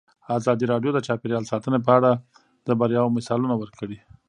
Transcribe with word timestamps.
ازادي 0.37 0.65
راډیو 0.71 0.91
د 0.93 0.99
چاپیریال 1.07 1.43
ساتنه 1.51 1.77
په 1.85 1.91
اړه 1.97 2.11
د 2.67 2.69
بریاوو 2.79 3.15
مثالونه 3.17 3.55
ورکړي. 3.57 3.97